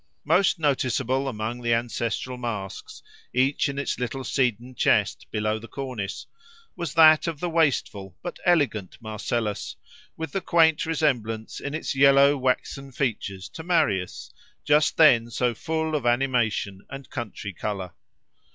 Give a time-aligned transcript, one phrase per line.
[0.25, 3.03] Most noticeable among the ancestral masks,
[3.35, 6.25] each in its little cedarn chest below the cornice,
[6.75, 9.75] was that of the wasteful but elegant Marcellus,
[10.17, 14.33] with the quaint resemblance in its yellow waxen features to Marius,
[14.65, 17.93] just then so full of animation and country colour.